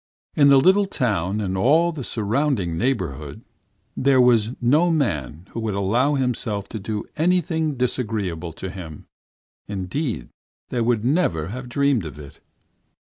In 0.35 0.49
the 0.49 0.59
little 0.59 0.87
town 0.87 1.39
and 1.39 1.55
all 1.55 1.91
the 1.91 2.03
surrounding 2.03 2.75
neighborhood 2.75 3.45
there 3.95 4.19
was 4.19 4.49
no 4.59 4.89
man 4.89 5.45
who 5.51 5.59
would 5.59 5.75
allow 5.75 6.15
himself 6.15 6.67
to 6.69 6.79
do 6.79 7.03
anything 7.17 7.75
disagreeable 7.75 8.51
to 8.53 8.71
him; 8.71 9.05
indeed, 9.67 10.29
they 10.69 10.81
would 10.81 11.05
never 11.05 11.49
have 11.49 11.69
dreamed 11.69 12.05
of 12.05 12.17
it. 12.17 12.39